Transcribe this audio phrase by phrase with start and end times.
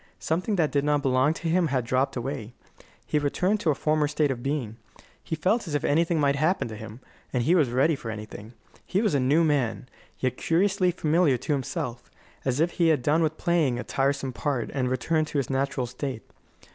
[0.17, 2.53] Something that did not belong to him had dropped away;
[3.05, 4.77] he had returned to a former state of being.
[5.23, 8.53] He felt as if anything might happen to him, and he was ready for anything.
[8.83, 9.87] He was a new man,
[10.17, 12.09] yet curiously familiar to himself
[12.45, 15.85] as if he had done with playing a tiresome part and returned to his natural
[15.85, 16.23] state.